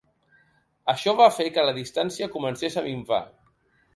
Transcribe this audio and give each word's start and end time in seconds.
Això 0.93 1.13
va 1.19 1.27
fer 1.35 1.45
que 1.57 1.67
la 1.69 1.75
distància 1.77 2.31
comencés 2.37 2.81
a 2.81 2.85
minvar. 2.87 3.23